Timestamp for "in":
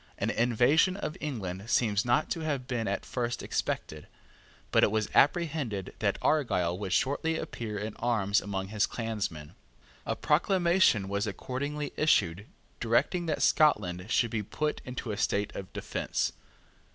7.77-7.95